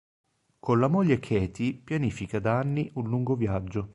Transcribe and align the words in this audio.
Con 0.59 0.79
la 0.79 0.87
moglie 0.87 1.19
Katie 1.19 1.75
pianifica 1.75 2.39
da 2.39 2.57
anni 2.57 2.89
un 2.95 3.07
lungo 3.07 3.35
viaggio. 3.35 3.89